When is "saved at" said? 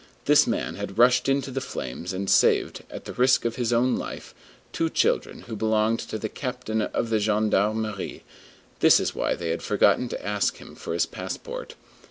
2.27-3.05